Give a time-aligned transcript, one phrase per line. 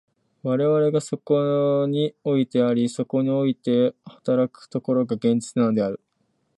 [0.41, 6.01] 我々がそこにおいてあり、そこにおいて働く所が、現実なのである。